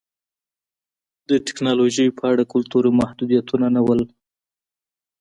د 1.29 1.31
ټکنالوژۍ 1.45 2.07
په 2.17 2.23
اړه 2.31 2.43
کلتوري 2.53 2.91
محدودیتونه 2.99 3.67
نه 3.75 3.81
وو 3.85 3.93